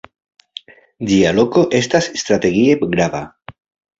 [1.09, 3.21] Ĝia loko estas strategie grava.